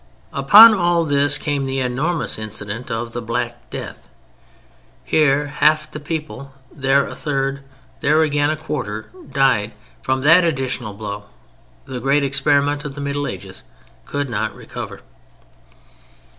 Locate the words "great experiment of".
11.99-12.95